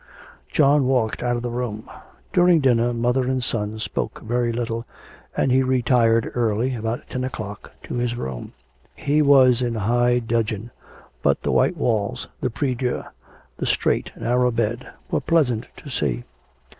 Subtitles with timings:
[0.49, 1.87] John walked out of the room.
[2.33, 4.87] During dinner mother and son spoke very little,
[5.37, 8.53] and he retired early, about ten o'clock, to his room.
[8.95, 10.71] He was in high dudgeon,
[11.21, 13.03] but the white walls, the prie dieu,
[13.57, 16.23] the straight, narrow bed, were pleasant to see.